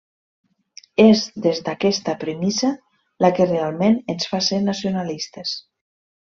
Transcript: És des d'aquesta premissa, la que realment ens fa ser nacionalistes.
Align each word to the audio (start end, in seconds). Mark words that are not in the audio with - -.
És 1.03 1.21
des 1.43 1.61
d'aquesta 1.67 2.15
premissa, 2.25 2.71
la 3.27 3.33
que 3.41 3.49
realment 3.53 4.01
ens 4.15 4.33
fa 4.33 4.43
ser 4.51 4.63
nacionalistes. 4.73 5.57